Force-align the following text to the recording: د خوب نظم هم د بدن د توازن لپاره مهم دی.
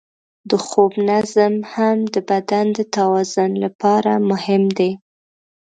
د 0.49 0.51
خوب 0.65 0.91
نظم 1.09 1.53
هم 1.73 1.97
د 2.13 2.15
بدن 2.29 2.65
د 2.77 2.79
توازن 2.95 3.51
لپاره 3.63 4.11
مهم 4.29 4.63
دی. 4.77 4.91